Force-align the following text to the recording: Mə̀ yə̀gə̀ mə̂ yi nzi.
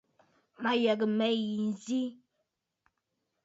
Mə̀ 0.61 0.73
yə̀gə̀ 0.83 1.09
mə̂ 1.17 1.31
yi 1.43 1.49
nzi. 1.67 2.01